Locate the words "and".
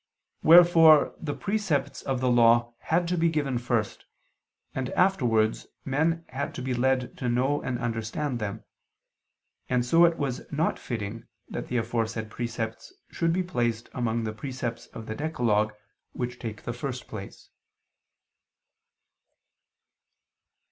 4.73-4.89, 7.61-7.77, 9.69-9.85